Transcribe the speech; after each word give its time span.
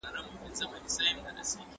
که 0.03 0.07
باران 0.07 0.35
وسي، 0.43 0.53
زه 0.59 0.65
به 0.69 0.77
پاته 1.25 1.43
سم!؟ 1.49 1.61